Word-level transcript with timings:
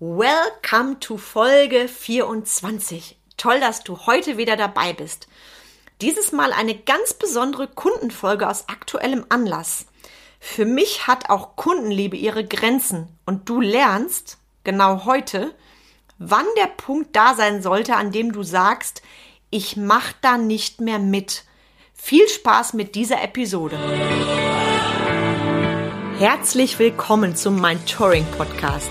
Welcome 0.00 1.00
to 1.00 1.16
Folge 1.16 1.88
24. 1.88 3.18
Toll, 3.36 3.58
dass 3.58 3.82
du 3.82 4.06
heute 4.06 4.36
wieder 4.36 4.56
dabei 4.56 4.92
bist. 4.92 5.26
Dieses 6.02 6.30
Mal 6.30 6.52
eine 6.52 6.76
ganz 6.76 7.14
besondere 7.14 7.66
Kundenfolge 7.66 8.48
aus 8.48 8.68
aktuellem 8.68 9.26
Anlass. 9.28 9.86
Für 10.38 10.66
mich 10.66 11.08
hat 11.08 11.30
auch 11.30 11.56
Kundenliebe 11.56 12.16
ihre 12.16 12.46
Grenzen 12.46 13.08
und 13.26 13.48
du 13.48 13.60
lernst, 13.60 14.38
genau 14.62 15.04
heute, 15.04 15.52
wann 16.18 16.46
der 16.56 16.68
Punkt 16.68 17.16
da 17.16 17.34
sein 17.34 17.60
sollte, 17.60 17.96
an 17.96 18.12
dem 18.12 18.30
du 18.30 18.44
sagst, 18.44 19.02
ich 19.50 19.76
mach 19.76 20.12
da 20.20 20.38
nicht 20.38 20.80
mehr 20.80 21.00
mit. 21.00 21.42
Viel 21.92 22.28
Spaß 22.28 22.74
mit 22.74 22.94
dieser 22.94 23.20
Episode. 23.20 23.76
Herzlich 26.20 26.78
willkommen 26.78 27.34
zum 27.34 27.60
Mind 27.60 27.84
Touring 27.90 28.26
Podcast 28.36 28.90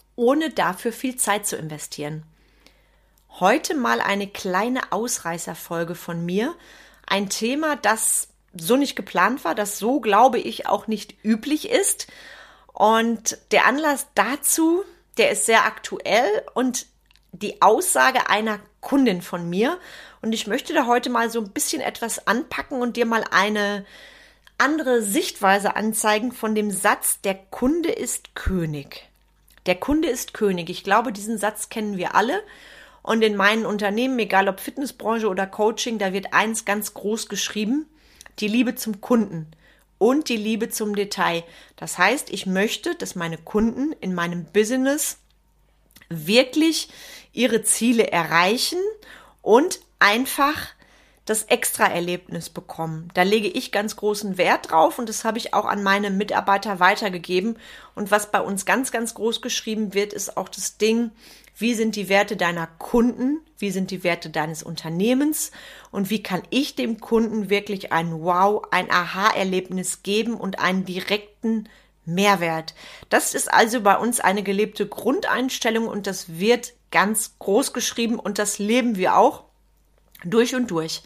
ohne 0.21 0.51
dafür 0.51 0.93
viel 0.93 1.15
Zeit 1.15 1.47
zu 1.47 1.55
investieren. 1.55 2.21
Heute 3.39 3.73
mal 3.73 3.99
eine 4.01 4.27
kleine 4.27 4.91
Ausreißerfolge 4.91 5.95
von 5.95 6.23
mir. 6.23 6.53
Ein 7.07 7.27
Thema, 7.27 7.75
das 7.75 8.27
so 8.53 8.77
nicht 8.77 8.95
geplant 8.95 9.43
war, 9.43 9.55
das 9.55 9.79
so, 9.79 9.99
glaube 9.99 10.37
ich, 10.37 10.67
auch 10.67 10.85
nicht 10.85 11.15
üblich 11.25 11.71
ist. 11.71 12.05
Und 12.71 13.39
der 13.49 13.65
Anlass 13.65 14.09
dazu, 14.13 14.83
der 15.17 15.31
ist 15.31 15.47
sehr 15.47 15.65
aktuell 15.65 16.43
und 16.53 16.85
die 17.31 17.63
Aussage 17.63 18.29
einer 18.29 18.59
Kundin 18.79 19.23
von 19.23 19.49
mir. 19.49 19.79
Und 20.21 20.33
ich 20.33 20.45
möchte 20.45 20.75
da 20.75 20.85
heute 20.85 21.09
mal 21.09 21.31
so 21.31 21.39
ein 21.39 21.49
bisschen 21.49 21.81
etwas 21.81 22.27
anpacken 22.27 22.79
und 22.79 22.95
dir 22.95 23.07
mal 23.07 23.23
eine 23.31 23.87
andere 24.59 25.01
Sichtweise 25.01 25.75
anzeigen 25.75 26.31
von 26.31 26.53
dem 26.53 26.69
Satz, 26.69 27.21
der 27.21 27.33
Kunde 27.33 27.89
ist 27.91 28.35
König. 28.35 29.10
Der 29.65 29.75
Kunde 29.75 30.09
ist 30.09 30.33
König. 30.33 30.69
Ich 30.69 30.83
glaube, 30.83 31.11
diesen 31.11 31.37
Satz 31.37 31.69
kennen 31.69 31.97
wir 31.97 32.15
alle. 32.15 32.41
Und 33.03 33.23
in 33.23 33.35
meinen 33.35 33.65
Unternehmen, 33.65 34.19
egal 34.19 34.47
ob 34.47 34.59
Fitnessbranche 34.59 35.27
oder 35.27 35.47
Coaching, 35.47 35.97
da 35.97 36.13
wird 36.13 36.33
eins 36.33 36.65
ganz 36.65 36.93
groß 36.93 37.29
geschrieben. 37.29 37.87
Die 38.39 38.47
Liebe 38.47 38.75
zum 38.75 39.01
Kunden 39.01 39.47
und 39.97 40.29
die 40.29 40.37
Liebe 40.37 40.69
zum 40.69 40.95
Detail. 40.95 41.43
Das 41.75 41.97
heißt, 41.97 42.31
ich 42.31 42.45
möchte, 42.45 42.95
dass 42.95 43.15
meine 43.15 43.37
Kunden 43.37 43.91
in 44.01 44.15
meinem 44.15 44.45
Business 44.45 45.17
wirklich 46.09 46.89
ihre 47.33 47.63
Ziele 47.63 48.11
erreichen 48.11 48.79
und 49.41 49.79
einfach 49.99 50.69
das 51.31 51.43
Extra-Erlebnis 51.43 52.49
bekommen. 52.49 53.07
Da 53.13 53.23
lege 53.23 53.47
ich 53.47 53.71
ganz 53.71 53.95
großen 53.95 54.37
Wert 54.37 54.69
drauf 54.71 54.99
und 54.99 55.07
das 55.07 55.23
habe 55.23 55.37
ich 55.37 55.53
auch 55.53 55.63
an 55.63 55.81
meine 55.81 56.09
Mitarbeiter 56.09 56.81
weitergegeben. 56.81 57.57
Und 57.95 58.11
was 58.11 58.31
bei 58.31 58.41
uns 58.41 58.65
ganz, 58.65 58.91
ganz 58.91 59.13
groß 59.13 59.41
geschrieben 59.41 59.93
wird, 59.93 60.11
ist 60.11 60.35
auch 60.35 60.49
das 60.49 60.77
Ding, 60.77 61.11
wie 61.55 61.73
sind 61.73 61.95
die 61.95 62.09
Werte 62.09 62.35
deiner 62.35 62.67
Kunden, 62.67 63.39
wie 63.57 63.71
sind 63.71 63.91
die 63.91 64.03
Werte 64.03 64.29
deines 64.29 64.61
Unternehmens 64.61 65.51
und 65.89 66.09
wie 66.09 66.21
kann 66.21 66.43
ich 66.49 66.75
dem 66.75 66.99
Kunden 66.99 67.49
wirklich 67.49 67.93
ein 67.93 68.21
Wow, 68.21 68.63
ein 68.71 68.91
Aha-Erlebnis 68.91 70.03
geben 70.03 70.33
und 70.33 70.59
einen 70.59 70.83
direkten 70.83 71.69
Mehrwert. 72.03 72.73
Das 73.07 73.33
ist 73.33 73.53
also 73.53 73.79
bei 73.79 73.97
uns 73.97 74.19
eine 74.19 74.43
gelebte 74.43 74.85
Grundeinstellung 74.85 75.87
und 75.87 76.07
das 76.07 76.39
wird 76.39 76.73
ganz 76.91 77.35
groß 77.39 77.71
geschrieben 77.71 78.19
und 78.19 78.37
das 78.37 78.59
leben 78.59 78.97
wir 78.97 79.15
auch. 79.15 79.45
Durch 80.23 80.55
und 80.55 80.69
durch. 80.71 81.03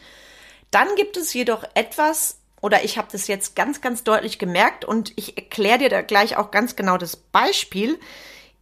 Dann 0.70 0.88
gibt 0.96 1.16
es 1.16 1.32
jedoch 1.32 1.64
etwas, 1.74 2.38
oder 2.60 2.84
ich 2.84 2.98
habe 2.98 3.08
das 3.10 3.28
jetzt 3.28 3.56
ganz, 3.56 3.80
ganz 3.80 4.04
deutlich 4.04 4.38
gemerkt 4.38 4.84
und 4.84 5.12
ich 5.16 5.36
erkläre 5.36 5.78
dir 5.78 5.88
da 5.88 6.02
gleich 6.02 6.36
auch 6.36 6.50
ganz 6.50 6.76
genau 6.76 6.98
das 6.98 7.16
Beispiel. 7.16 7.98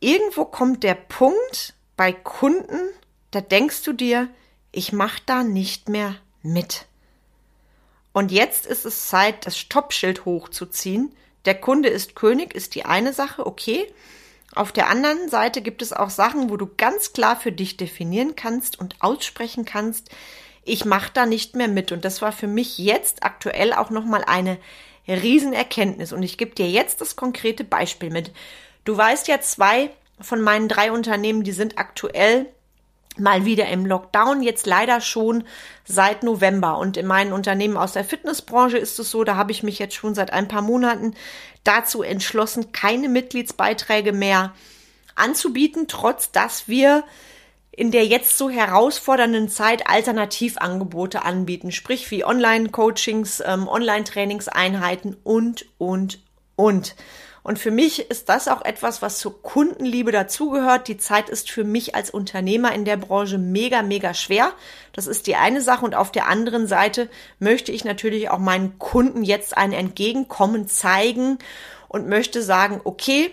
Irgendwo 0.01 0.45
kommt 0.45 0.83
der 0.83 0.95
Punkt 0.95 1.75
bei 1.97 2.13
Kunden, 2.13 2.81
da 3.31 3.41
denkst 3.41 3.83
du 3.83 3.93
dir, 3.93 4.29
ich 4.73 4.93
mache 4.93 5.23
da 5.27 5.43
nicht 5.43 5.89
mehr 5.89 6.17
mit. 6.43 6.87
Und 8.13 8.31
jetzt 8.31 8.67
ist 8.67 8.85
es 8.85 9.09
Zeit, 9.09 9.47
das 9.47 9.59
Stoppschild 9.59 10.25
hochzuziehen. 10.25 11.15
Der 11.47 11.61
Kunde 11.61 11.89
ist 11.89 12.15
König, 12.15 12.55
ist 12.55 12.75
die 12.75 12.85
eine 12.85 13.13
Sache, 13.13 13.47
okay. 13.47 13.93
Auf 14.55 14.71
der 14.71 14.89
anderen 14.89 15.29
Seite 15.29 15.63
gibt 15.63 15.83
es 15.83 15.93
auch 15.93 16.11
Sachen, 16.11 16.49
wo 16.49 16.57
du 16.57 16.71
ganz 16.77 17.13
klar 17.13 17.35
für 17.39 17.51
dich 17.51 17.77
definieren 17.77 18.37
kannst 18.37 18.79
und 18.79 18.97
aussprechen 19.01 19.65
kannst, 19.65 20.11
ich 20.65 20.85
mache 20.85 21.11
da 21.13 21.27
nicht 21.27 21.55
mehr 21.57 21.69
mit. 21.69 21.93
Und 21.93 22.05
das 22.05 22.23
war 22.23 22.33
für 22.33 22.47
mich 22.47 22.79
jetzt 22.79 23.23
aktuell 23.23 23.73
auch 23.73 23.91
nochmal 23.91 24.25
eine 24.27 24.59
Riesenerkenntnis. 25.07 26.13
Und 26.13 26.23
ich 26.23 26.39
gebe 26.39 26.55
dir 26.55 26.69
jetzt 26.69 27.01
das 27.01 27.17
konkrete 27.17 27.65
Beispiel 27.65 28.11
mit. 28.11 28.33
Du 28.85 28.97
weißt 28.97 29.29
ja, 29.29 29.41
zwei 29.41 29.91
von 30.21 30.41
meinen 30.41 30.69
drei 30.69 30.93
Unternehmen, 30.93 31.43
die 31.43 31.53
sind 31.53 31.79
aktuell 31.79 32.47
mal 33.17 33.45
wieder 33.45 33.69
im 33.69 33.87
Lockdown, 33.87 34.43
jetzt 34.43 34.67
leider 34.67 35.01
schon 35.01 35.45
seit 35.85 36.23
November. 36.23 36.79
Und 36.79 36.97
in 36.97 37.07
meinen 37.07 37.33
Unternehmen 37.33 37.77
aus 37.77 37.93
der 37.93 38.05
Fitnessbranche 38.05 38.79
ist 38.79 38.99
es 38.99 39.11
so, 39.11 39.25
da 39.25 39.37
habe 39.37 39.53
ich 39.53 39.63
mich 39.63 39.79
jetzt 39.79 39.95
schon 39.95 40.15
seit 40.15 40.33
ein 40.33 40.49
paar 40.49 40.63
Monaten 40.63 41.15
dazu 41.63 42.03
entschlossen, 42.03 42.73
keine 42.73 43.09
Mitgliedsbeiträge 43.09 44.13
mehr 44.13 44.53
anzubieten, 45.15 45.87
trotz 45.87 46.33
dass 46.33 46.67
wir 46.69 47.05
in 47.77 47.91
der 47.91 48.07
jetzt 48.07 48.39
so 48.39 48.49
herausfordernden 48.51 49.49
Zeit 49.49 49.89
Alternativangebote 49.89 51.25
anbieten, 51.25 51.73
sprich 51.73 52.11
wie 52.11 52.25
Online-Coachings, 52.25 53.43
ähm, 53.45 53.69
Online-Trainingseinheiten 53.69 55.17
und, 55.25 55.67
und, 55.79 56.21
und. 56.57 56.95
Und 57.43 57.59
für 57.59 57.71
mich 57.71 58.11
ist 58.11 58.31
das 58.31 58.49
auch 58.49 58.65
etwas, 58.65 59.03
was 59.03 59.19
zur 59.19 59.43
Kundenliebe 59.43 60.13
dazugehört. 60.13 60.89
Die 60.89 60.97
Zeit 60.97 61.29
ist 61.29 61.51
für 61.51 61.65
mich 61.65 61.95
als 61.95 62.09
Unternehmer 62.09 62.73
in 62.73 62.87
der 62.87 62.97
Branche 62.97 63.37
mega, 63.37 63.83
mega 63.83 64.15
schwer. 64.15 64.53
Das 64.95 65.07
ist 65.07 65.27
die 65.27 65.37
eine 65.37 65.61
Sache. 65.61 65.85
Und 65.85 65.95
auf 65.95 66.11
der 66.11 66.27
anderen 66.27 66.67
Seite 66.67 67.11
möchte 67.39 67.71
ich 67.71 67.85
natürlich 67.85 68.31
auch 68.31 68.39
meinen 68.39 68.79
Kunden 68.79 69.25
jetzt 69.25 69.59
ein 69.59 69.73
Entgegenkommen 69.73 70.69
zeigen 70.69 71.39
und 71.89 72.09
möchte 72.09 72.43
sagen, 72.43 72.81
okay, 72.85 73.31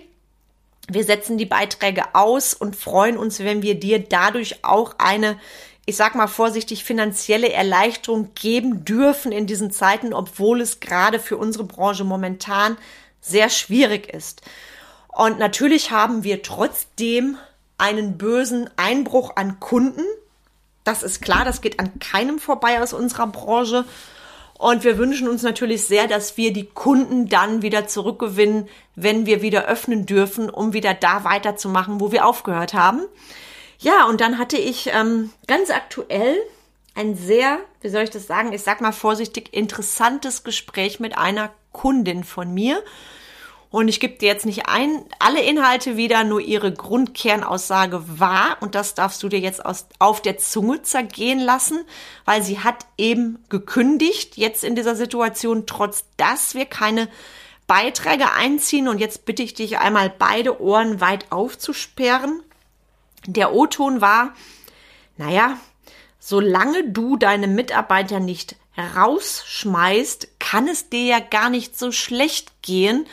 wir 0.94 1.04
setzen 1.04 1.38
die 1.38 1.46
Beiträge 1.46 2.16
aus 2.16 2.54
und 2.54 2.76
freuen 2.76 3.18
uns, 3.18 3.40
wenn 3.40 3.62
wir 3.62 3.80
dir 3.80 4.00
dadurch 4.00 4.64
auch 4.64 4.96
eine, 4.98 5.40
ich 5.86 5.96
sag 5.96 6.16
mal 6.16 6.28
vorsichtig, 6.28 6.84
finanzielle 6.84 7.52
Erleichterung 7.52 8.30
geben 8.36 8.86
dürfen 8.86 9.32
in 9.32 9.48
diesen 9.48 9.72
Zeiten, 9.72 10.14
obwohl 10.14 10.62
es 10.62 10.80
gerade 10.80 11.20
für 11.20 11.38
unsere 11.38 11.64
Branche 11.64 12.04
momentan 12.04 12.78
sehr 13.22 13.50
schwierig 13.50 14.12
ist. 14.14 14.42
Und 15.08 15.40
natürlich 15.40 15.92
haben 15.92 16.24
wir 16.24 16.42
trotzdem 16.42 17.38
einen 17.78 18.18
bösen 18.18 18.70
Einbruch 18.78 19.36
an 19.36 19.60
Kunden. 19.60 20.06
Das 20.84 21.04
ist 21.04 21.22
klar, 21.22 21.46
das 21.46 21.62
geht 21.62 21.80
an 21.80 22.00
keinem 22.00 22.40
vorbei 22.40 22.82
aus 22.82 22.94
unserer 22.94 23.28
Branche. 23.28 23.86
Und 24.62 24.84
wir 24.84 25.00
wünschen 25.00 25.28
uns 25.28 25.42
natürlich 25.42 25.88
sehr, 25.88 26.06
dass 26.06 26.38
wir 26.38 26.54
die 26.54 26.68
Kunden 26.68 27.28
dann 27.28 27.64
wieder 27.64 27.88
zurückgewinnen, 27.88 28.70
wenn 28.96 29.26
wir 29.26 29.42
wieder 29.42 29.66
öffnen 29.66 30.06
dürfen, 30.06 30.52
um 30.52 30.72
wieder 30.72 30.94
da 30.94 31.24
weiterzumachen, 31.24 32.00
wo 32.00 32.12
wir 32.12 32.28
aufgehört 32.28 32.76
haben. 32.76 33.02
Ja, 33.80 34.06
und 34.06 34.22
dann 34.22 34.38
hatte 34.38 34.58
ich 34.58 34.92
ähm, 34.94 35.32
ganz 35.48 35.72
aktuell 35.72 36.38
ein 36.94 37.16
sehr, 37.16 37.58
wie 37.82 37.90
soll 37.90 38.04
ich 38.04 38.12
das 38.12 38.28
sagen, 38.28 38.54
ich 38.54 38.62
sag 38.62 38.82
mal 38.82 38.92
vorsichtig, 38.92 39.52
interessantes 39.52 40.44
Gespräch 40.44 41.00
mit 41.00 41.18
einer 41.18 41.50
Kundin 41.72 42.24
von 42.24 42.54
mir. 42.54 42.84
Und 43.72 43.88
ich 43.88 44.02
gebe 44.02 44.18
dir 44.18 44.28
jetzt 44.28 44.46
nicht 44.46 44.68
ein, 44.68 45.06
alle 45.18 45.42
Inhalte 45.42 45.96
wieder, 45.96 46.26
nur 46.26 46.42
ihre 46.42 46.74
Grundkernaussage 46.74 48.04
war. 48.20 48.58
Und 48.60 48.76
das 48.76 48.96
darfst 48.96 49.24
du 49.24 49.30
dir 49.30 49.40
jetzt 49.40 49.66
aus, 49.66 49.88
auf 49.98 50.22
der 50.22 50.38
Zunge 50.38 50.82
zergehen 50.82 51.40
lassen, 51.40 51.86
weil 52.26 52.44
sie 52.44 52.60
hat 52.60 52.86
eben 52.98 53.40
gekündigt, 53.48 54.36
jetzt 54.36 54.66
in 54.66 54.76
dieser 54.76 54.98
Situation, 54.98 55.66
trotz 55.68 56.04
dass 56.18 56.54
wir 56.54 56.66
keine 56.66 57.08
Beiträge 57.66 58.34
einziehen. 58.34 58.90
Und 58.90 59.00
jetzt 59.00 59.24
bitte 59.24 59.42
ich 59.42 59.54
dich 59.54 59.78
einmal 59.78 60.14
beide 60.20 60.62
Ohren 60.62 61.00
weit 61.00 61.32
aufzusperren. 61.32 62.44
Der 63.26 63.54
O-Ton 63.54 64.02
war, 64.02 64.34
naja, 65.16 65.58
solange 66.20 66.90
du 66.90 67.16
deine 67.16 67.48
Mitarbeiter 67.48 68.20
nicht 68.20 68.58
rausschmeißt, 68.98 70.40
kann 70.40 70.68
es 70.68 70.90
dir 70.90 71.06
ja 71.06 71.20
gar 71.20 71.50
nicht 71.50 71.80
so 71.80 71.94
schlecht 71.94 72.62
gehen. 72.62 73.06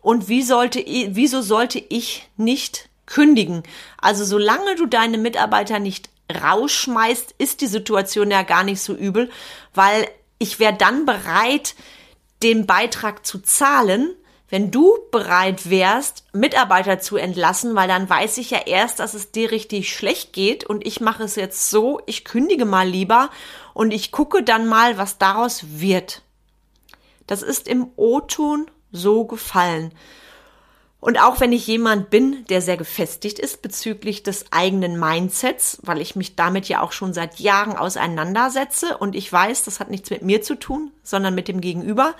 Und 0.00 0.28
wie 0.28 0.42
sollte, 0.42 0.84
wieso 0.86 1.42
sollte 1.42 1.78
ich 1.78 2.28
nicht 2.36 2.88
kündigen. 3.10 3.62
Also 3.98 4.24
solange 4.24 4.76
du 4.76 4.86
deine 4.86 5.18
Mitarbeiter 5.18 5.78
nicht 5.78 6.08
rausschmeißt, 6.42 7.34
ist 7.38 7.60
die 7.60 7.66
Situation 7.66 8.30
ja 8.30 8.42
gar 8.42 8.62
nicht 8.62 8.80
so 8.80 8.94
übel, 8.94 9.30
weil 9.74 10.08
ich 10.38 10.58
wäre 10.58 10.74
dann 10.74 11.04
bereit, 11.04 11.74
den 12.42 12.66
Beitrag 12.66 13.26
zu 13.26 13.40
zahlen, 13.40 14.14
wenn 14.48 14.70
du 14.70 14.98
bereit 15.12 15.70
wärst, 15.70 16.24
Mitarbeiter 16.32 16.98
zu 16.98 17.16
entlassen, 17.16 17.74
weil 17.76 17.86
dann 17.86 18.08
weiß 18.08 18.38
ich 18.38 18.50
ja 18.50 18.58
erst, 18.66 18.98
dass 18.98 19.14
es 19.14 19.30
dir 19.30 19.50
richtig 19.50 19.94
schlecht 19.94 20.32
geht 20.32 20.64
und 20.64 20.86
ich 20.86 21.00
mache 21.00 21.24
es 21.24 21.36
jetzt 21.36 21.70
so, 21.70 22.00
ich 22.06 22.24
kündige 22.24 22.64
mal 22.64 22.88
lieber 22.88 23.30
und 23.74 23.92
ich 23.92 24.10
gucke 24.10 24.42
dann 24.42 24.66
mal, 24.66 24.98
was 24.98 25.18
daraus 25.18 25.64
wird. 25.68 26.22
Das 27.26 27.42
ist 27.42 27.68
im 27.68 27.90
O-Ton 27.96 28.68
so 28.92 29.24
gefallen. 29.24 29.92
Und 31.00 31.18
auch 31.18 31.40
wenn 31.40 31.52
ich 31.52 31.66
jemand 31.66 32.10
bin, 32.10 32.44
der 32.50 32.60
sehr 32.60 32.76
gefestigt 32.76 33.38
ist 33.38 33.62
bezüglich 33.62 34.22
des 34.22 34.52
eigenen 34.52 35.00
Mindsets, 35.00 35.78
weil 35.82 36.00
ich 36.02 36.14
mich 36.14 36.36
damit 36.36 36.68
ja 36.68 36.82
auch 36.82 36.92
schon 36.92 37.14
seit 37.14 37.40
Jahren 37.40 37.74
auseinandersetze 37.74 38.98
und 38.98 39.16
ich 39.16 39.32
weiß, 39.32 39.64
das 39.64 39.80
hat 39.80 39.88
nichts 39.88 40.10
mit 40.10 40.20
mir 40.20 40.42
zu 40.42 40.56
tun, 40.56 40.90
sondern 41.02 41.34
mit 41.34 41.48
dem 41.48 41.62
Gegenüber, 41.62 42.14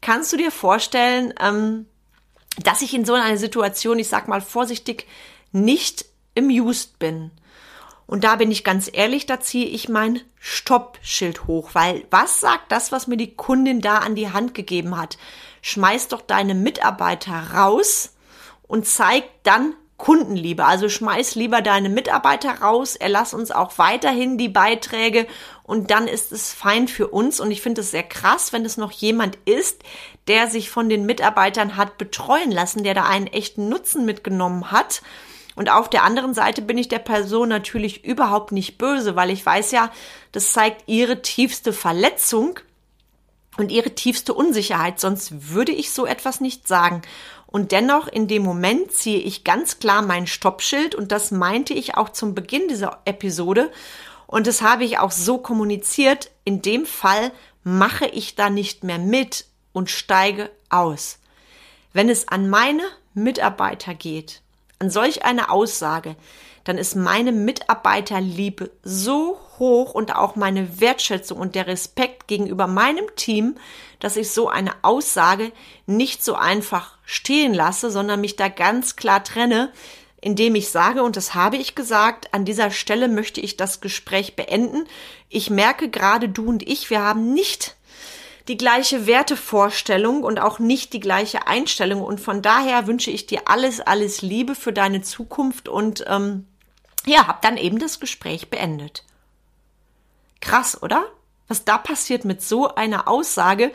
kannst 0.00 0.32
du 0.32 0.36
dir 0.36 0.50
vorstellen, 0.50 1.32
ähm, 1.40 1.86
dass 2.62 2.82
ich 2.82 2.92
in 2.92 3.04
so 3.04 3.14
einer 3.14 3.36
Situation, 3.36 4.00
ich 4.00 4.08
sag 4.08 4.26
mal 4.26 4.40
vorsichtig, 4.40 5.06
nicht 5.52 6.04
amused 6.36 6.98
bin. 6.98 7.30
Und 8.06 8.24
da 8.24 8.36
bin 8.36 8.50
ich 8.50 8.64
ganz 8.64 8.90
ehrlich, 8.92 9.26
da 9.26 9.40
ziehe 9.40 9.66
ich 9.66 9.88
mein 9.88 10.20
Stoppschild 10.38 11.46
hoch, 11.46 11.70
weil 11.72 12.04
was 12.10 12.40
sagt 12.40 12.70
das, 12.70 12.92
was 12.92 13.06
mir 13.06 13.16
die 13.16 13.34
Kundin 13.34 13.80
da 13.80 13.98
an 13.98 14.14
die 14.14 14.30
Hand 14.30 14.54
gegeben 14.54 14.98
hat? 14.98 15.16
Schmeiß 15.66 16.08
doch 16.08 16.20
deine 16.20 16.54
Mitarbeiter 16.54 17.54
raus, 17.54 18.14
und 18.66 18.86
zeig 18.86 19.24
dann 19.42 19.74
Kundenliebe. 19.96 20.64
Also 20.64 20.88
schmeiß 20.88 21.36
lieber 21.36 21.62
deine 21.62 21.88
Mitarbeiter 21.88 22.60
raus, 22.60 22.96
erlass 22.96 23.32
uns 23.32 23.50
auch 23.50 23.78
weiterhin 23.78 24.36
die 24.36 24.48
Beiträge 24.48 25.26
und 25.62 25.90
dann 25.90 26.08
ist 26.08 26.32
es 26.32 26.52
fein 26.52 26.88
für 26.88 27.08
uns. 27.08 27.38
Und 27.38 27.50
ich 27.50 27.62
finde 27.62 27.82
es 27.82 27.92
sehr 27.92 28.02
krass, 28.02 28.52
wenn 28.52 28.64
es 28.64 28.76
noch 28.76 28.90
jemand 28.90 29.38
ist, 29.44 29.82
der 30.26 30.48
sich 30.48 30.70
von 30.70 30.88
den 30.88 31.06
Mitarbeitern 31.06 31.76
hat 31.76 31.96
betreuen 31.96 32.50
lassen, 32.50 32.82
der 32.82 32.94
da 32.94 33.04
einen 33.04 33.28
echten 33.28 33.68
Nutzen 33.68 34.04
mitgenommen 34.04 34.72
hat. 34.72 35.00
Und 35.54 35.70
auf 35.70 35.88
der 35.88 36.02
anderen 36.02 36.34
Seite 36.34 36.62
bin 36.62 36.76
ich 36.76 36.88
der 36.88 36.98
Person 36.98 37.48
natürlich 37.48 38.04
überhaupt 38.04 38.50
nicht 38.50 38.76
böse, 38.76 39.14
weil 39.14 39.30
ich 39.30 39.46
weiß 39.46 39.70
ja, 39.70 39.92
das 40.32 40.52
zeigt 40.52 40.88
ihre 40.88 41.22
tiefste 41.22 41.72
Verletzung 41.72 42.58
und 43.56 43.70
ihre 43.70 43.94
tiefste 43.94 44.34
Unsicherheit. 44.34 45.00
Sonst 45.00 45.50
würde 45.52 45.72
ich 45.72 45.92
so 45.92 46.06
etwas 46.06 46.40
nicht 46.40 46.66
sagen. 46.68 47.02
Und 47.46 47.72
dennoch 47.72 48.08
in 48.08 48.26
dem 48.26 48.42
Moment 48.42 48.92
ziehe 48.92 49.20
ich 49.20 49.44
ganz 49.44 49.78
klar 49.78 50.02
mein 50.02 50.26
Stoppschild 50.26 50.94
und 50.94 51.12
das 51.12 51.30
meinte 51.30 51.72
ich 51.72 51.96
auch 51.96 52.08
zum 52.08 52.34
Beginn 52.34 52.66
dieser 52.68 53.00
Episode 53.04 53.70
und 54.26 54.48
das 54.48 54.62
habe 54.62 54.84
ich 54.84 54.98
auch 54.98 55.12
so 55.12 55.38
kommuniziert. 55.38 56.30
In 56.44 56.62
dem 56.62 56.86
Fall 56.86 57.30
mache 57.62 58.06
ich 58.06 58.34
da 58.34 58.50
nicht 58.50 58.82
mehr 58.82 58.98
mit 58.98 59.46
und 59.72 59.90
steige 59.90 60.50
aus. 60.68 61.18
Wenn 61.92 62.08
es 62.08 62.26
an 62.26 62.50
meine 62.50 62.82
Mitarbeiter 63.14 63.94
geht, 63.94 64.42
an 64.80 64.90
solch 64.90 65.24
eine 65.24 65.50
Aussage, 65.50 66.16
dann 66.64 66.78
ist 66.78 66.96
meine 66.96 67.32
Mitarbeiterliebe 67.32 68.70
so 68.82 69.38
hoch 69.58 69.94
und 69.94 70.16
auch 70.16 70.34
meine 70.34 70.80
Wertschätzung 70.80 71.38
und 71.38 71.54
der 71.54 71.66
Respekt 71.66 72.26
gegenüber 72.26 72.66
meinem 72.66 73.06
Team, 73.16 73.56
dass 74.00 74.16
ich 74.16 74.30
so 74.30 74.48
eine 74.48 74.72
Aussage 74.82 75.52
nicht 75.86 76.24
so 76.24 76.34
einfach 76.34 76.98
stehen 77.04 77.54
lasse, 77.54 77.90
sondern 77.90 78.20
mich 78.20 78.36
da 78.36 78.48
ganz 78.48 78.96
klar 78.96 79.22
trenne, 79.22 79.72
indem 80.20 80.54
ich 80.54 80.70
sage, 80.70 81.02
und 81.02 81.16
das 81.16 81.34
habe 81.34 81.58
ich 81.58 81.74
gesagt, 81.74 82.32
an 82.32 82.46
dieser 82.46 82.70
Stelle 82.70 83.08
möchte 83.08 83.42
ich 83.42 83.58
das 83.58 83.82
Gespräch 83.82 84.36
beenden. 84.36 84.86
Ich 85.28 85.50
merke 85.50 85.90
gerade, 85.90 86.30
du 86.30 86.46
und 86.46 86.66
ich, 86.66 86.88
wir 86.88 87.02
haben 87.02 87.34
nicht 87.34 87.76
die 88.48 88.56
gleiche 88.56 89.06
Wertevorstellung 89.06 90.22
und 90.22 90.40
auch 90.40 90.58
nicht 90.58 90.92
die 90.92 91.00
gleiche 91.00 91.46
Einstellung. 91.46 92.02
Und 92.02 92.20
von 92.20 92.40
daher 92.40 92.86
wünsche 92.86 93.10
ich 93.10 93.26
dir 93.26 93.42
alles, 93.46 93.80
alles 93.80 94.22
Liebe 94.22 94.54
für 94.54 94.72
deine 94.72 95.02
Zukunft 95.02 95.68
und 95.68 96.04
ähm, 96.08 96.46
ja, 97.06 97.26
hab 97.26 97.42
dann 97.42 97.56
eben 97.56 97.78
das 97.78 98.00
Gespräch 98.00 98.50
beendet. 98.50 99.04
Krass, 100.40 100.82
oder? 100.82 101.04
Was 101.48 101.64
da 101.64 101.78
passiert 101.78 102.24
mit 102.24 102.42
so 102.42 102.74
einer 102.74 103.06
Aussage 103.08 103.72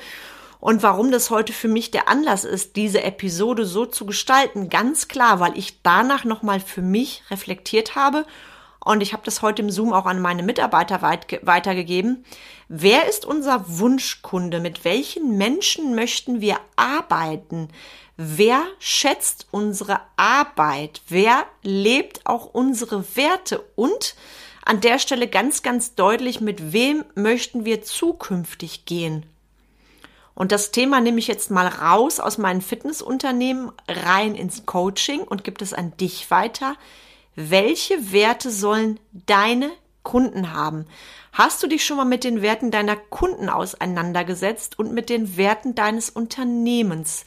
und 0.60 0.84
warum 0.84 1.12
das 1.12 1.30
heute 1.30 1.54
für 1.54 1.68
mich 1.68 1.92
der 1.92 2.10
Anlass 2.10 2.44
ist, 2.44 2.76
diese 2.76 3.04
Episode 3.04 3.66
so 3.66 3.86
zu 3.86 4.06
gestalten, 4.06 4.70
ganz 4.70 5.08
klar, 5.08 5.40
weil 5.40 5.58
ich 5.58 5.82
danach 5.84 6.26
nochmal 6.26 6.60
für 6.60 6.82
mich 6.82 7.24
reflektiert 7.30 7.96
habe 7.96 8.26
und 8.84 9.02
ich 9.02 9.14
habe 9.14 9.24
das 9.26 9.42
heute 9.42 9.62
im 9.62 9.70
Zoom 9.70 9.94
auch 9.94 10.06
an 10.06 10.22
meine 10.22 10.44
Mitarbeiter 10.44 11.02
weit, 11.02 11.40
weitergegeben. 11.46 12.24
Wer 12.68 13.08
ist 13.10 13.26
unser 13.26 13.66
Wunschkunde? 13.68 14.60
Mit 14.60 14.86
welchen 14.86 15.38
Menschen 15.38 15.96
möchten 15.96 16.40
wir 16.40 16.58
arbeiten? 16.76 17.70
Wer 18.16 18.64
schätzt 18.80 19.48
unsere 19.52 20.00
Arbeit? 20.16 21.02
Wer 21.08 21.46
lebt 21.62 22.26
auch 22.26 22.46
unsere 22.54 23.16
Werte? 23.16 23.64
Und 23.76 24.16
an 24.64 24.82
der 24.82 25.00
Stelle 25.00 25.28
ganz, 25.28 25.62
ganz 25.62 25.96
deutlich, 25.96 26.42
mit 26.42 26.74
wem 26.74 27.04
möchten 27.16 27.66
wir 27.66 27.82
zukünftig 27.82 28.86
gehen? 28.86 29.26
Und 30.36 30.54
das 30.54 30.72
Thema 30.72 31.02
nehme 31.02 31.20
ich 31.20 31.28
jetzt 31.28 31.52
mal 31.52 31.68
raus 31.68 32.22
aus 32.22 32.38
meinem 32.38 32.62
Fitnessunternehmen 32.62 33.74
rein 33.90 34.36
ins 34.36 34.66
Coaching 34.66 35.22
und 35.22 35.44
gibt 35.44 35.62
es 35.62 35.74
an 35.74 35.98
dich 35.98 36.32
weiter. 36.32 36.76
Welche 37.36 38.12
Werte 38.12 38.52
sollen 38.52 39.00
deine 39.12 39.72
Kunden 40.04 40.54
haben? 40.54 40.86
Hast 41.32 41.62
du 41.62 41.68
dich 41.68 41.86
schon 41.86 41.98
mal 41.98 42.06
mit 42.06 42.24
den 42.24 42.42
Werten 42.42 42.72
deiner 42.72 42.96
Kunden 42.96 43.50
auseinandergesetzt 43.50 44.80
und 44.80 44.94
mit 44.94 45.10
den 45.10 45.38
Werten 45.38 45.76
deines 45.76 46.10
Unternehmens? 46.10 47.26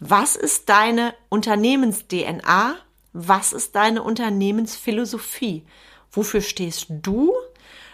Was 0.00 0.36
ist 0.36 0.68
deine 0.68 1.14
Unternehmens-DNA? 1.28 2.76
Was 3.12 3.52
ist 3.52 3.76
deine 3.76 4.02
Unternehmensphilosophie? 4.02 5.64
Wofür 6.10 6.40
stehst 6.40 6.86
du? 6.88 7.32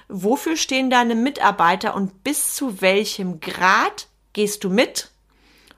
Wofür 0.08 0.56
stehen 0.56 0.90
deine 0.90 1.14
Mitarbeiter 1.14 1.94
und 1.94 2.25
bis 2.25 2.55
zu 2.55 2.81
welchem 2.81 3.40
Grad 3.40 4.08
Gehst 4.32 4.64
du 4.64 4.70
mit? 4.70 5.10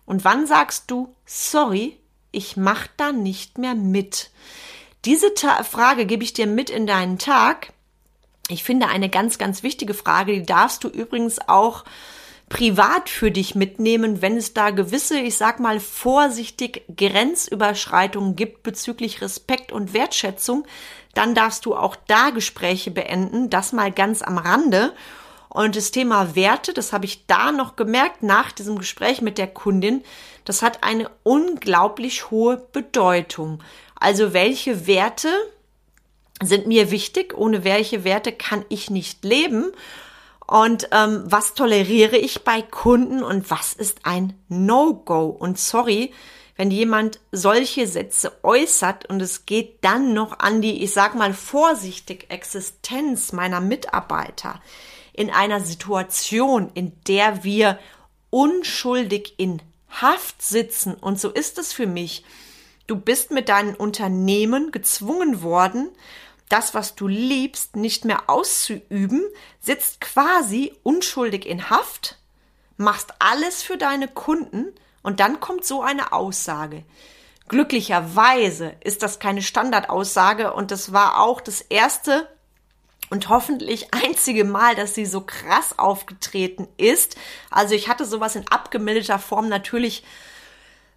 Und 0.07 0.25
wann 0.25 0.47
sagst 0.47 0.91
du, 0.91 1.15
sorry, 1.27 1.99
ich 2.31 2.57
mach 2.57 2.87
da 2.97 3.13
nicht 3.13 3.59
mehr 3.59 3.75
mit? 3.75 4.31
Diese 5.05 5.35
Ta 5.35 5.63
Frage 5.65 6.07
gebe 6.07 6.25
ich 6.25 6.33
dir 6.33 6.47
mit 6.47 6.71
in 6.71 6.87
deinen 6.87 7.19
Tag. 7.19 7.73
Ich 8.49 8.65
finde 8.65 8.89
eine 8.89 9.11
ganz, 9.11 9.37
ganz 9.37 9.63
wichtige 9.63 9.93
Frage, 9.93 10.33
die 10.33 10.47
darfst 10.47 10.83
du 10.83 10.89
übrigens 10.89 11.47
auch 11.47 11.85
privat 12.49 13.11
für 13.11 13.31
dich 13.31 13.55
mitnehmen, 13.55 14.23
wenn 14.23 14.37
es 14.37 14.55
da 14.55 14.71
gewisse, 14.71 15.19
ich 15.19 15.37
sag 15.37 15.61
mal 15.61 15.81
vorsichtig 15.81 16.83
Grenzüberschreitungen 16.95 18.37
gibt 18.37 18.63
bezüglich 18.63 19.21
Respekt 19.21 19.73
und 19.73 19.93
Wertschätzung, 19.93 20.67
dann 21.15 21.35
darfst 21.35 21.67
du 21.67 21.75
auch 21.75 21.97
da 22.07 22.31
Gespräche 22.31 22.91
beenden, 22.91 23.51
das 23.51 23.73
mal 23.73 23.93
ganz 23.93 24.23
am 24.23 24.39
Rande. 24.39 24.93
Und 25.49 25.77
das 25.77 25.91
Thema 25.91 26.35
Werte, 26.35 26.73
das 26.73 26.93
habe 26.93 27.05
ich 27.05 27.27
da 27.27 27.53
noch 27.53 27.77
gemerkt 27.77 28.23
nach 28.23 28.53
diesem 28.53 28.79
Gespräch 28.79 29.23
mit 29.23 29.39
der 29.39 29.47
Kundin, 29.47 30.03
das 30.45 30.63
hat 30.63 30.83
eine 30.83 31.11
unglaublich 31.23 32.31
hohe 32.31 32.57
Bedeutung. 32.73 33.63
Also 34.05 34.35
welche 34.35 34.87
Werte 34.87 35.31
sind 36.43 36.67
mir 36.67 36.91
wichtig? 36.91 37.33
Ohne 37.35 37.65
welche 37.65 38.05
Werte 38.05 38.33
kann 38.33 38.63
ich 38.69 38.91
nicht 38.91 39.25
leben? 39.25 39.73
Und 40.47 40.91
ähm, 40.93 41.23
was 41.25 41.55
toleriere 41.55 42.19
ich 42.19 42.45
bei 42.45 42.61
Kunden 42.61 43.23
und 43.23 43.51
was 43.51 43.73
ist 43.73 44.01
ein 44.03 44.35
No-Go? 44.51 45.25
Und 45.29 45.59
sorry, 45.59 46.13
wenn 46.55 46.71
jemand 46.71 47.19
solche 47.33 47.87
Sätze 47.87 48.33
äußert 48.43 49.07
und 49.07 49.23
es 49.23 49.47
geht 49.47 49.83
dann 49.83 50.13
noch 50.13 50.39
an 50.39 50.61
die, 50.61 50.85
ich 50.85 50.93
sag 50.93 51.15
mal 51.15 51.33
vorsichtig, 51.33 52.27
Existenz 52.29 53.33
meiner 53.33 53.63
Mitarbeiter, 53.63 54.61
in 55.15 55.31
einer 55.31 55.61
Situation, 55.61 56.71
in 56.75 56.93
der 57.09 57.43
wir 57.43 57.79
unschuldig 58.29 59.33
in 59.39 59.63
Haft 59.89 60.43
sitzen. 60.43 60.93
Und 60.93 61.19
so 61.19 61.31
ist 61.31 61.57
es 61.57 61.73
für 61.73 61.87
mich. 61.87 62.23
Du 62.87 62.97
bist 62.97 63.31
mit 63.31 63.49
deinem 63.49 63.75
Unternehmen 63.75 64.71
gezwungen 64.71 65.43
worden, 65.43 65.89
das, 66.49 66.75
was 66.75 66.95
du 66.95 67.09
liebst, 67.09 67.77
nicht 67.77 68.05
mehr 68.05 68.29
auszuüben, 68.29 69.25
sitzt 69.61 70.01
quasi 70.01 70.75
unschuldig 70.83 71.47
in 71.47 71.71
Haft, 71.71 72.19
machst 72.77 73.15
alles 73.19 73.63
für 73.63 73.79
deine 73.79 74.09
Kunden 74.09 74.67
und 75.03 75.21
dann 75.21 75.41
kommt 75.41 75.65
so 75.65 75.81
eine 75.83 76.13
Aussage. 76.13 76.85
Glücklicherweise 77.49 78.75
ist 78.83 79.03
das 79.03 79.19
keine 79.19 79.43
Standardaussage 79.43 80.53
und 80.53 80.71
das 80.71 80.93
war 80.93 81.21
auch 81.21 81.41
das 81.41 81.61
erste 81.61 82.29
und 83.11 83.29
hoffentlich 83.29 83.93
einzige 83.95 84.45
Mal, 84.45 84.75
dass 84.75 84.95
sie 84.95 85.07
so 85.07 85.23
krass 85.23 85.79
aufgetreten 85.79 86.69
ist. 86.77 87.17
Also 87.51 87.75
ich 87.75 87.89
hatte 87.89 88.05
sowas 88.05 88.37
in 88.37 88.49
abgemilderter 88.49 89.19
Form 89.19 89.49
natürlich 89.49 90.05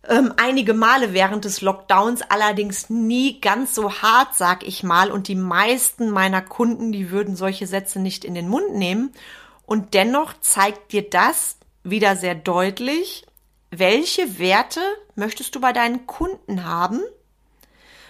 ähm, 0.07 0.33
einige 0.37 0.73
Male 0.73 1.13
während 1.13 1.45
des 1.45 1.61
Lockdowns, 1.61 2.21
allerdings 2.21 2.89
nie 2.89 3.41
ganz 3.41 3.75
so 3.75 4.01
hart, 4.01 4.35
sag 4.35 4.65
ich 4.65 4.83
mal. 4.83 5.11
Und 5.11 5.27
die 5.27 5.35
meisten 5.35 6.09
meiner 6.09 6.41
Kunden, 6.41 6.91
die 6.91 7.11
würden 7.11 7.35
solche 7.35 7.67
Sätze 7.67 7.99
nicht 7.99 8.23
in 8.25 8.35
den 8.35 8.47
Mund 8.47 8.73
nehmen. 8.73 9.11
Und 9.65 9.93
dennoch 9.93 10.33
zeigt 10.39 10.93
dir 10.93 11.09
das 11.09 11.57
wieder 11.83 12.15
sehr 12.15 12.35
deutlich, 12.35 13.25
welche 13.69 14.39
Werte 14.39 14.81
möchtest 15.15 15.55
du 15.55 15.61
bei 15.61 15.73
deinen 15.73 16.07
Kunden 16.07 16.63
haben 16.63 17.01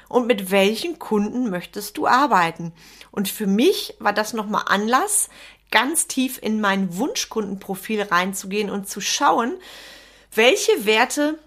und 0.07 0.27
mit 0.27 0.51
welchen 0.51 0.99
Kunden 0.99 1.49
möchtest 1.49 1.97
du 1.97 2.07
arbeiten. 2.07 2.73
Und 3.11 3.27
für 3.27 3.47
mich 3.47 3.95
war 3.99 4.13
das 4.13 4.33
nochmal 4.33 4.65
Anlass, 4.67 5.29
ganz 5.71 6.07
tief 6.07 6.39
in 6.41 6.61
mein 6.61 6.95
Wunschkundenprofil 6.95 8.03
reinzugehen 8.03 8.69
und 8.69 8.87
zu 8.87 9.01
schauen, 9.01 9.57
welche 10.33 10.85
Werte 10.85 11.39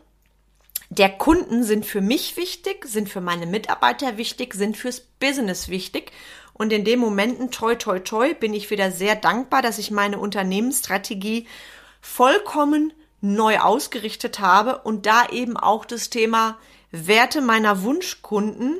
der 0.90 1.08
Kunden 1.08 1.62
sind 1.62 1.86
für 1.86 2.00
mich 2.00 2.36
wichtig, 2.36 2.84
sind 2.84 3.08
für 3.08 3.20
meine 3.20 3.46
Mitarbeiter 3.46 4.16
wichtig, 4.16 4.54
sind 4.54 4.76
fürs 4.76 5.00
Business 5.00 5.68
wichtig. 5.68 6.10
Und 6.52 6.72
in 6.72 6.84
den 6.84 6.98
Momenten, 6.98 7.52
toi, 7.52 7.76
toi, 7.76 8.00
toi, 8.00 8.34
bin 8.34 8.52
ich 8.52 8.70
wieder 8.70 8.90
sehr 8.90 9.14
dankbar, 9.14 9.62
dass 9.62 9.78
ich 9.78 9.92
meine 9.92 10.18
Unternehmensstrategie 10.18 11.46
vollkommen 12.00 12.92
neu 13.20 13.60
ausgerichtet 13.60 14.40
habe 14.40 14.78
und 14.78 15.06
da 15.06 15.28
eben 15.30 15.56
auch 15.56 15.84
das 15.84 16.10
Thema 16.10 16.58
Werte 16.90 17.40
meiner 17.40 17.82
Wunschkunden 17.82 18.78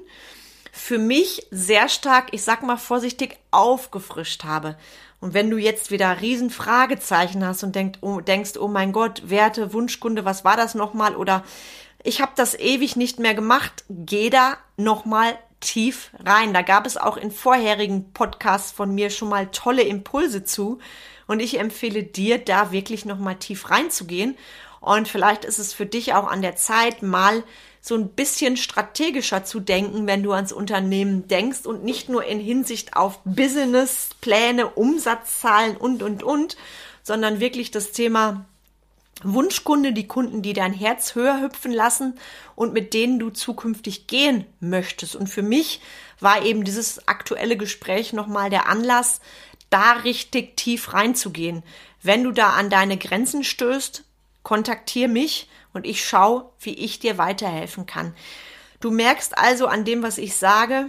für 0.73 0.99
mich 0.99 1.47
sehr 1.53 1.89
stark, 1.89 2.29
ich 2.33 2.43
sag 2.43 2.63
mal 2.63 2.77
vorsichtig, 2.77 3.39
aufgefrischt 3.53 4.45
habe. 4.45 4.77
Und 5.21 5.35
wenn 5.35 5.51
du 5.51 5.59
jetzt 5.59 5.91
wieder 5.91 6.21
riesen 6.21 6.51
Fragezeichen 6.51 7.45
hast 7.45 7.63
und 7.63 7.77
denk, 7.77 7.99
oh, 8.01 8.21
denkst, 8.21 8.57
oh 8.59 8.69
mein 8.69 8.93
Gott, 8.93 9.29
Werte, 9.29 9.73
Wunschkunde, 9.73 10.25
was 10.25 10.45
war 10.45 10.57
das 10.57 10.75
nochmal? 10.75 11.15
Oder 11.15 11.45
ich 12.03 12.21
habe 12.21 12.33
das 12.37 12.59
ewig 12.59 12.97
nicht 12.97 13.19
mehr 13.19 13.35
gemacht. 13.35 13.85
Geh 13.89 14.31
da 14.31 14.57
nochmal 14.77 15.39
tief 15.61 16.11
rein. 16.25 16.55
Da 16.55 16.63
gab 16.63 16.87
es 16.87 16.97
auch 16.97 17.17
in 17.17 17.31
vorherigen 17.31 18.13
Podcasts 18.13 18.73
von 18.73 18.95
mir 18.95 19.11
schon 19.11 19.29
mal 19.29 19.49
tolle 19.49 19.83
Impulse 19.83 20.45
zu. 20.45 20.79
Und 21.27 21.41
ich 21.41 21.59
empfehle 21.59 22.03
dir, 22.03 22.39
da 22.39 22.73
wirklich 22.73 23.05
nochmal 23.05 23.37
tief 23.37 23.71
reinzugehen. 23.71 24.37
Und 24.81 25.09
vielleicht 25.09 25.45
ist 25.45 25.59
es 25.59 25.75
für 25.75 25.87
dich 25.87 26.15
auch 26.15 26.27
an 26.27 26.43
der 26.43 26.57
Zeit, 26.57 27.03
mal 27.03 27.45
so 27.83 27.95
ein 27.95 28.09
bisschen 28.09 28.57
strategischer 28.57 29.45
zu 29.45 29.61
denken, 29.61 30.07
wenn 30.07 30.23
du 30.23 30.33
ans 30.33 30.53
Unternehmen 30.53 31.29
denkst 31.29 31.65
und 31.65 31.85
nicht 31.85 32.09
nur 32.09 32.25
in 32.25 32.41
Hinsicht 32.41 32.97
auf 32.97 33.21
Businesspläne, 33.25 34.69
Umsatzzahlen 34.69 35.77
und, 35.77 36.03
und, 36.03 36.23
und, 36.23 36.57
sondern 37.03 37.41
wirklich 37.41 37.71
das 37.71 37.93
Thema 37.93 38.45
Wunschkunde, 39.23 39.93
die 39.93 40.07
Kunden, 40.07 40.43
die 40.43 40.53
dein 40.53 40.73
Herz 40.73 41.15
höher 41.15 41.41
hüpfen 41.41 41.73
lassen 41.73 42.19
und 42.55 42.73
mit 42.73 42.95
denen 42.95 43.19
du 43.19 43.31
zukünftig 43.31 44.07
gehen 44.07 44.47
möchtest. 44.61 45.17
Und 45.17 45.29
für 45.29 45.43
mich 45.43 45.81
war 46.21 46.45
eben 46.45 46.65
dieses 46.65 47.07
aktuelle 47.09 47.57
Gespräch 47.57 48.13
nochmal 48.13 48.51
der 48.51 48.69
Anlass, 48.69 49.21
da 49.69 49.93
richtig 49.93 50.57
tief 50.57 50.93
reinzugehen. 50.93 51.63
Wenn 52.03 52.25
du 52.25 52.33
da 52.33 52.51
an 52.51 52.71
deine 52.71 52.97
Grenzen 52.97 53.45
stößt, 53.45 54.05
kontaktier 54.43 55.09
mich 55.09 55.49
und 55.73 55.87
ich 55.87 56.05
schaue, 56.05 56.51
wie 56.61 56.75
ich 56.75 56.99
dir 56.99 57.19
weiterhelfen 57.19 57.87
kann. 57.87 58.15
Du 58.81 58.91
merkst 58.91 59.37
also 59.37 59.67
an 59.67 59.85
dem, 59.85 60.03
was 60.03 60.19
ich 60.19 60.37
sage, 60.37 60.87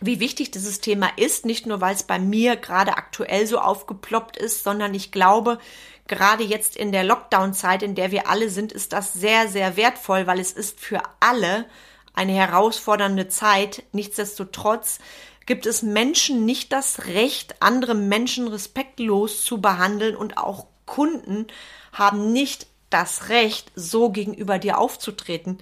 wie 0.00 0.20
wichtig 0.20 0.50
dieses 0.50 0.80
Thema 0.80 1.08
ist, 1.16 1.44
nicht 1.44 1.66
nur 1.66 1.80
weil 1.80 1.94
es 1.94 2.04
bei 2.04 2.18
mir 2.18 2.56
gerade 2.56 2.96
aktuell 2.96 3.46
so 3.46 3.58
aufgeploppt 3.58 4.36
ist, 4.36 4.62
sondern 4.62 4.94
ich 4.94 5.10
glaube, 5.10 5.58
gerade 6.06 6.44
jetzt 6.44 6.76
in 6.76 6.92
der 6.92 7.04
Lockdown-Zeit, 7.04 7.82
in 7.82 7.94
der 7.94 8.10
wir 8.10 8.28
alle 8.28 8.48
sind, 8.48 8.72
ist 8.72 8.92
das 8.92 9.12
sehr, 9.12 9.48
sehr 9.48 9.76
wertvoll, 9.76 10.26
weil 10.26 10.38
es 10.38 10.52
ist 10.52 10.78
für 10.78 11.02
alle 11.20 11.66
eine 12.14 12.32
herausfordernde 12.32 13.28
Zeit. 13.28 13.84
Nichtsdestotrotz 13.92 14.98
gibt 15.46 15.66
es 15.66 15.82
Menschen 15.82 16.44
nicht 16.44 16.72
das 16.72 17.06
Recht, 17.06 17.56
andere 17.60 17.94
Menschen 17.94 18.48
respektlos 18.48 19.44
zu 19.44 19.60
behandeln 19.60 20.14
und 20.14 20.36
auch 20.36 20.66
Kunden 20.84 21.46
haben 21.92 22.32
nicht 22.32 22.66
das 22.90 23.28
Recht, 23.28 23.70
so 23.74 24.10
gegenüber 24.10 24.58
dir 24.58 24.78
aufzutreten. 24.78 25.58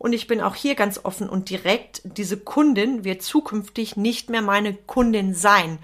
Und 0.00 0.14
ich 0.14 0.26
bin 0.26 0.40
auch 0.40 0.54
hier 0.54 0.76
ganz 0.76 0.98
offen 1.04 1.28
und 1.28 1.50
direkt, 1.50 2.00
diese 2.04 2.38
Kundin 2.38 3.04
wird 3.04 3.20
zukünftig 3.20 3.98
nicht 3.98 4.30
mehr 4.30 4.40
meine 4.40 4.72
Kundin 4.72 5.34
sein, 5.34 5.78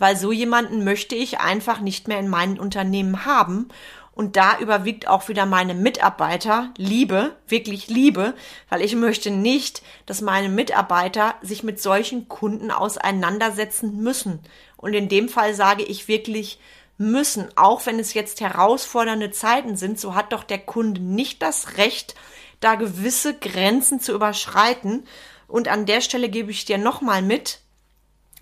weil 0.00 0.16
so 0.16 0.32
jemanden 0.32 0.82
möchte 0.82 1.14
ich 1.14 1.38
einfach 1.38 1.78
nicht 1.78 2.08
mehr 2.08 2.18
in 2.18 2.28
meinem 2.28 2.58
Unternehmen 2.58 3.24
haben. 3.24 3.68
Und 4.16 4.34
da 4.34 4.58
überwiegt 4.58 5.06
auch 5.06 5.28
wieder 5.28 5.46
meine 5.46 5.74
Mitarbeiter 5.74 6.74
Liebe, 6.76 7.36
wirklich 7.46 7.86
Liebe, 7.86 8.34
weil 8.68 8.82
ich 8.82 8.96
möchte 8.96 9.30
nicht, 9.30 9.82
dass 10.06 10.22
meine 10.22 10.48
Mitarbeiter 10.48 11.36
sich 11.40 11.62
mit 11.62 11.80
solchen 11.80 12.26
Kunden 12.26 12.72
auseinandersetzen 12.72 14.02
müssen. 14.02 14.40
Und 14.76 14.92
in 14.92 15.08
dem 15.08 15.28
Fall 15.28 15.54
sage 15.54 15.84
ich 15.84 16.08
wirklich 16.08 16.58
müssen, 16.98 17.46
auch 17.54 17.86
wenn 17.86 18.00
es 18.00 18.12
jetzt 18.12 18.40
herausfordernde 18.40 19.30
Zeiten 19.30 19.76
sind, 19.76 20.00
so 20.00 20.16
hat 20.16 20.32
doch 20.32 20.42
der 20.42 20.58
Kunde 20.58 21.00
nicht 21.00 21.42
das 21.42 21.76
Recht, 21.76 22.16
da 22.62 22.76
gewisse 22.76 23.38
Grenzen 23.38 24.00
zu 24.00 24.12
überschreiten. 24.12 25.06
Und 25.48 25.68
an 25.68 25.86
der 25.86 26.00
Stelle 26.00 26.28
gebe 26.28 26.50
ich 26.50 26.64
dir 26.64 26.78
nochmal 26.78 27.22
mit, 27.22 27.60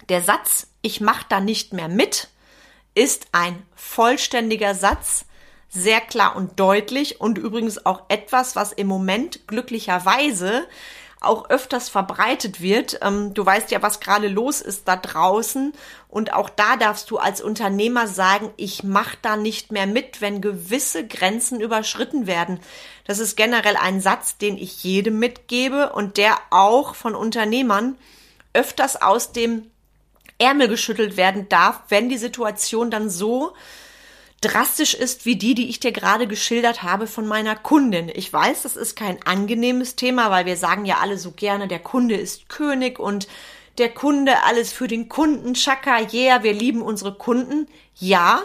der 0.09 0.23
Satz, 0.23 0.69
ich 0.83 1.01
mache 1.01 1.27
da 1.29 1.41
nicht 1.41 1.73
mehr 1.73 1.89
mit, 1.89 2.29
ist 2.95 3.29
ein 3.33 3.63
vollständiger 3.75 4.75
Satz, 4.75 5.25
sehr 5.69 6.01
klar 6.01 6.35
und 6.35 6.59
deutlich 6.59 7.21
und 7.21 7.39
übrigens 7.39 7.87
auch 7.87 8.05
etwas, 8.09 8.57
was 8.57 8.73
im 8.73 8.89
Moment 8.89 9.47
glücklicherweise 9.47 10.67
auch 11.21 11.51
öfters 11.51 11.91
verbreitet 11.91 12.61
wird. 12.63 12.99
Ähm, 13.03 13.35
du 13.35 13.45
weißt 13.45 13.71
ja, 13.71 13.83
was 13.83 14.01
gerade 14.01 14.29
los 14.29 14.61
ist 14.63 14.89
da 14.89 14.97
draußen. 14.97 15.73
Und 16.09 16.33
auch 16.33 16.49
da 16.49 16.77
darfst 16.77 17.11
du 17.11 17.19
als 17.19 17.43
Unternehmer 17.43 18.07
sagen, 18.07 18.51
ich 18.57 18.83
mache 18.83 19.19
da 19.21 19.37
nicht 19.37 19.71
mehr 19.71 19.87
mit, 19.87 20.21
wenn 20.21 20.41
gewisse 20.41 21.07
Grenzen 21.07 21.61
überschritten 21.61 22.27
werden. 22.27 22.59
Das 23.05 23.19
ist 23.19 23.37
generell 23.37 23.77
ein 23.77 24.01
Satz, 24.01 24.39
den 24.39 24.57
ich 24.57 24.83
jedem 24.83 25.19
mitgebe 25.19 25.93
und 25.93 26.17
der 26.17 26.39
auch 26.49 26.95
von 26.95 27.15
Unternehmern 27.15 27.99
öfters 28.55 29.01
aus 29.01 29.33
dem 29.33 29.71
Ärmel 30.39 30.69
geschüttelt 30.69 31.19
werden 31.19 31.49
darf, 31.51 31.83
wenn 31.91 32.09
die 32.09 32.19
Situation 32.19 32.91
dann 32.91 33.11
so 33.11 33.53
drastisch 34.41 34.95
ist 34.95 35.27
wie 35.27 35.37
die, 35.37 35.55
die 35.55 35.69
ich 35.69 35.81
dir 35.81 35.93
gerade 35.93 36.27
geschildert 36.27 36.83
habe 36.83 37.07
von 37.07 37.27
meiner 37.27 37.57
Kundin. 37.57 38.11
Ich 38.15 38.33
weiß, 38.33 38.63
das 38.63 38.77
ist 38.77 38.97
kein 38.97 39.23
angenehmes 39.27 39.97
Thema, 39.97 40.31
weil 40.31 40.47
wir 40.47 40.57
sagen 40.57 40.87
ja 40.87 40.99
alle 40.99 41.19
so 41.19 41.33
gerne, 41.33 41.69
der 41.69 41.81
Kunde 41.81 42.17
ist 42.17 42.49
König 42.49 42.99
und 42.99 43.29
der 43.79 43.91
Kunde 43.91 44.43
alles 44.45 44.73
für 44.73 44.89
den 44.89 45.09
Kunden. 45.09 45.55
Chaka, 45.55 46.01
yeah, 46.13 46.43
wir 46.43 46.53
lieben 46.53 46.83
unsere 46.83 47.15
Kunden. 47.15 47.67
Ja, 47.97 48.43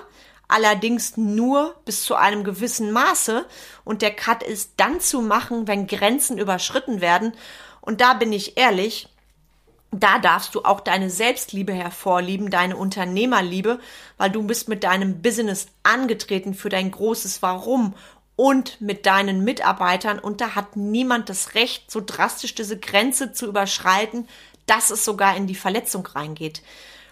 allerdings 0.48 1.18
nur 1.18 1.76
bis 1.86 2.04
zu 2.04 2.16
einem 2.16 2.44
gewissen 2.44 2.92
Maße 2.92 3.46
und 3.84 4.02
der 4.02 4.12
Cut 4.12 4.44
ist 4.44 4.74
dann 4.78 5.00
zu 5.00 5.22
machen, 5.22 5.68
wenn 5.68 5.88
Grenzen 5.88 6.38
überschritten 6.38 7.02
werden. 7.02 7.34
Und 7.82 8.02
da 8.02 8.14
bin 8.14 8.34
ich 8.34 8.58
ehrlich, 8.58 9.08
da 10.00 10.20
darfst 10.20 10.56
du 10.56 10.64
auch 10.64 10.82
deine 10.82 11.10
Selbstliebe 11.10 11.74
hervorlieben, 11.74 12.50
deine 12.50 12.78
Unternehmerliebe, 12.78 13.80
weil 14.18 14.30
du 14.30 14.44
bist 14.44 14.68
mit 14.68 14.84
deinem 14.84 15.22
Business 15.22 15.68
angetreten 15.84 16.54
für 16.54 16.70
dein 16.70 16.92
großes 16.92 17.42
Warum 17.42 17.94
und 18.36 18.82
mit 18.82 19.06
deinen 19.06 19.44
Mitarbeitern 19.44 20.20
und 20.20 20.42
da 20.42 20.56
hat 20.56 20.76
niemand 20.76 21.30
das 21.30 21.56
Recht, 21.56 21.90
so 21.90 22.02
drastisch 22.06 22.56
diese 22.56 22.78
Grenze 22.78 23.32
zu 23.32 23.48
überschreiten, 23.48 24.28
dass 24.66 24.90
es 24.90 25.06
sogar 25.06 25.38
in 25.38 25.48
die 25.48 25.56
Verletzung 25.56 26.06
reingeht. 26.06 26.62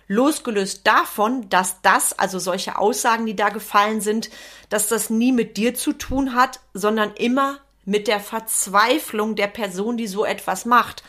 Losgelöst 0.07 0.85
davon, 0.85 1.49
dass 1.49 1.81
das, 1.81 2.17
also 2.19 2.39
solche 2.39 2.77
Aussagen, 2.77 3.25
die 3.25 3.35
da 3.35 3.49
gefallen 3.49 4.01
sind, 4.01 4.29
dass 4.69 4.89
das 4.89 5.09
nie 5.09 5.31
mit 5.31 5.55
dir 5.55 5.75
zu 5.75 5.93
tun 5.93 6.35
hat, 6.35 6.59
sondern 6.73 7.13
immer 7.13 7.59
mit 7.85 8.07
der 8.07 8.19
Verzweiflung 8.19 9.35
der 9.35 9.47
Person, 9.47 9.97
die 9.97 10.07
so 10.07 10.25
etwas 10.25 10.65
macht. 10.65 11.03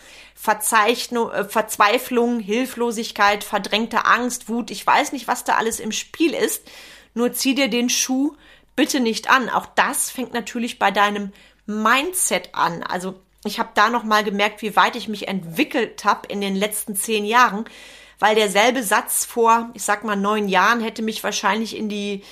Verzeichnung, 0.45 1.31
äh, 1.31 1.45
Verzweiflung, 1.45 2.39
Hilflosigkeit, 2.39 3.45
verdrängte 3.45 4.05
Angst, 4.05 4.51
Wut, 4.51 4.71
ich 4.71 4.87
weiß 4.87 5.13
nicht, 5.13 5.27
was 5.27 5.45
da 5.45 5.55
alles 5.55 5.81
im 5.81 5.91
Spiel 5.91 6.35
ist. 6.35 6.65
Nur 7.15 7.33
zieh 7.33 7.55
dir 7.55 7.69
den 7.69 7.89
Schuh 7.89 8.37
bitte 8.77 9.01
nicht 9.01 9.31
an. 9.31 9.49
Auch 9.49 9.65
das 9.65 10.11
fängt 10.11 10.35
natürlich 10.35 10.79
bei 10.79 10.91
deinem 10.91 11.33
Mindset 11.65 12.51
an. 12.53 12.83
Also 12.83 13.19
ich 13.47 13.59
habe 13.59 13.71
da 13.73 13.89
noch 13.89 14.05
mal 14.05 14.23
gemerkt, 14.23 14.61
wie 14.61 14.77
weit 14.77 14.97
ich 14.97 15.09
mich 15.09 15.29
entwickelt 15.29 16.05
habe 16.05 16.29
in 16.29 16.43
den 16.43 16.57
letzten 16.57 16.95
zehn 16.95 17.25
Jahren, 17.25 17.65
weil 18.19 18.35
derselbe 18.35 18.83
Satz 18.83 19.25
vor, 19.25 19.71
ich 19.73 19.83
sag 19.83 20.05
mal 20.05 20.15
neun 20.15 20.51
Jahren 20.51 20.83
hätte 20.83 21.01
mich 21.01 21.25
wahrscheinlich 21.25 21.75
in 21.75 21.89
die 21.89 22.23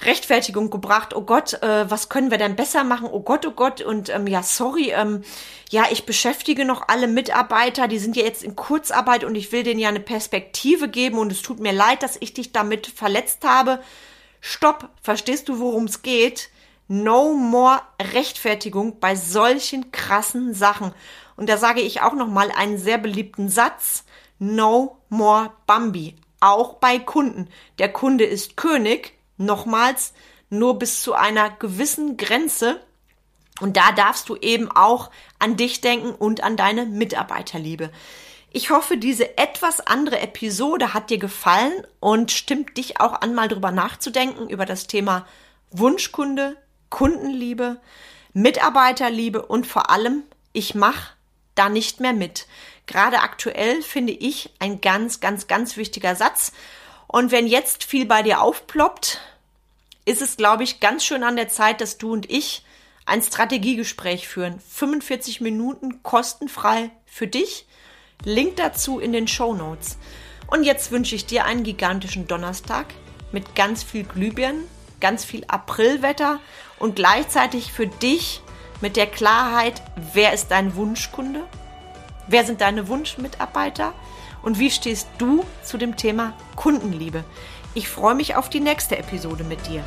Rechtfertigung 0.00 0.70
gebracht, 0.70 1.14
oh 1.14 1.22
Gott, 1.22 1.54
äh, 1.62 1.90
was 1.90 2.08
können 2.08 2.30
wir 2.30 2.38
denn 2.38 2.54
besser 2.54 2.84
machen? 2.84 3.08
Oh 3.10 3.20
Gott, 3.20 3.44
oh 3.46 3.50
Gott, 3.50 3.80
und 3.80 4.10
ähm, 4.10 4.28
ja, 4.28 4.44
sorry, 4.44 4.92
ähm, 4.92 5.22
ja, 5.70 5.86
ich 5.90 6.06
beschäftige 6.06 6.64
noch 6.64 6.86
alle 6.86 7.08
Mitarbeiter, 7.08 7.88
die 7.88 7.98
sind 7.98 8.16
ja 8.16 8.22
jetzt 8.22 8.44
in 8.44 8.54
Kurzarbeit 8.54 9.24
und 9.24 9.34
ich 9.34 9.50
will 9.50 9.64
denen 9.64 9.80
ja 9.80 9.88
eine 9.88 10.00
Perspektive 10.00 10.88
geben 10.88 11.18
und 11.18 11.32
es 11.32 11.42
tut 11.42 11.58
mir 11.58 11.72
leid, 11.72 12.04
dass 12.04 12.16
ich 12.20 12.32
dich 12.32 12.52
damit 12.52 12.86
verletzt 12.86 13.44
habe. 13.44 13.80
Stopp, 14.40 14.88
verstehst 15.02 15.48
du, 15.48 15.58
worum 15.58 15.84
es 15.84 16.02
geht? 16.02 16.50
No 16.86 17.34
more 17.34 17.82
Rechtfertigung 18.14 19.00
bei 19.00 19.16
solchen 19.16 19.90
krassen 19.90 20.54
Sachen. 20.54 20.94
Und 21.36 21.48
da 21.48 21.56
sage 21.56 21.80
ich 21.80 22.02
auch 22.02 22.14
noch 22.14 22.28
mal 22.28 22.50
einen 22.50 22.78
sehr 22.78 22.98
beliebten 22.98 23.48
Satz. 23.48 24.04
No 24.38 24.98
more 25.08 25.52
Bambi. 25.66 26.14
Auch 26.40 26.74
bei 26.74 26.98
Kunden. 26.98 27.48
Der 27.78 27.92
Kunde 27.92 28.24
ist 28.24 28.56
König. 28.56 29.17
Nochmals, 29.38 30.12
nur 30.50 30.78
bis 30.78 31.02
zu 31.02 31.14
einer 31.14 31.50
gewissen 31.50 32.16
Grenze. 32.16 32.80
Und 33.60 33.76
da 33.76 33.92
darfst 33.92 34.28
du 34.28 34.36
eben 34.36 34.70
auch 34.70 35.10
an 35.38 35.56
dich 35.56 35.80
denken 35.80 36.10
und 36.10 36.42
an 36.42 36.56
deine 36.56 36.86
Mitarbeiterliebe. 36.86 37.90
Ich 38.50 38.70
hoffe, 38.70 38.96
diese 38.96 39.36
etwas 39.36 39.80
andere 39.80 40.20
Episode 40.20 40.94
hat 40.94 41.10
dir 41.10 41.18
gefallen 41.18 41.72
und 42.00 42.32
stimmt 42.32 42.76
dich 42.76 43.00
auch 43.00 43.20
an, 43.20 43.34
mal 43.34 43.48
drüber 43.48 43.72
nachzudenken 43.72 44.48
über 44.48 44.64
das 44.64 44.86
Thema 44.86 45.26
Wunschkunde, 45.70 46.56
Kundenliebe, 46.88 47.78
Mitarbeiterliebe 48.32 49.44
und 49.44 49.66
vor 49.66 49.90
allem, 49.90 50.22
ich 50.52 50.74
mache 50.74 51.12
da 51.54 51.68
nicht 51.68 52.00
mehr 52.00 52.14
mit. 52.14 52.46
Gerade 52.86 53.20
aktuell 53.20 53.82
finde 53.82 54.14
ich 54.14 54.50
ein 54.60 54.80
ganz, 54.80 55.20
ganz, 55.20 55.46
ganz 55.46 55.76
wichtiger 55.76 56.14
Satz. 56.14 56.52
Und 57.08 57.32
wenn 57.32 57.46
jetzt 57.46 57.84
viel 57.84 58.06
bei 58.06 58.22
dir 58.22 58.42
aufploppt, 58.42 59.18
ist 60.04 60.22
es, 60.22 60.36
glaube 60.36 60.62
ich, 60.62 60.78
ganz 60.78 61.04
schön 61.04 61.24
an 61.24 61.36
der 61.36 61.48
Zeit, 61.48 61.80
dass 61.80 61.98
du 61.98 62.12
und 62.12 62.30
ich 62.30 62.64
ein 63.06 63.22
Strategiegespräch 63.22 64.28
führen. 64.28 64.60
45 64.60 65.40
Minuten 65.40 66.02
kostenfrei 66.02 66.90
für 67.06 67.26
dich. 67.26 67.66
Link 68.24 68.56
dazu 68.56 69.00
in 69.00 69.12
den 69.12 69.26
Show 69.26 69.54
Notes. 69.54 69.96
Und 70.46 70.64
jetzt 70.64 70.90
wünsche 70.90 71.14
ich 71.14 71.24
dir 71.24 71.44
einen 71.44 71.62
gigantischen 71.62 72.26
Donnerstag 72.26 72.86
mit 73.32 73.54
ganz 73.54 73.82
viel 73.82 74.04
Glühbirnen, 74.04 74.64
ganz 75.00 75.24
viel 75.24 75.44
Aprilwetter 75.46 76.40
und 76.78 76.96
gleichzeitig 76.96 77.72
für 77.72 77.86
dich 77.86 78.42
mit 78.80 78.96
der 78.96 79.06
Klarheit, 79.06 79.82
wer 80.12 80.32
ist 80.32 80.50
dein 80.50 80.74
Wunschkunde? 80.76 81.46
Wer 82.26 82.44
sind 82.44 82.60
deine 82.60 82.88
Wunschmitarbeiter? 82.88 83.94
Und 84.42 84.58
wie 84.58 84.70
stehst 84.70 85.08
du 85.18 85.44
zu 85.62 85.78
dem 85.78 85.96
Thema 85.96 86.32
Kundenliebe? 86.56 87.24
Ich 87.74 87.88
freue 87.88 88.14
mich 88.14 88.34
auf 88.36 88.48
die 88.48 88.60
nächste 88.60 88.98
Episode 88.98 89.44
mit 89.44 89.66
dir. 89.66 89.84